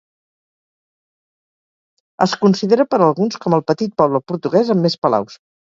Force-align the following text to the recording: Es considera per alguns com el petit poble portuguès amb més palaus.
Es 2.27 2.35
considera 2.47 2.89
per 2.95 3.01
alguns 3.01 3.41
com 3.45 3.61
el 3.61 3.67
petit 3.75 3.97
poble 4.05 4.27
portuguès 4.33 4.77
amb 4.79 4.87
més 4.89 5.03
palaus. 5.07 5.43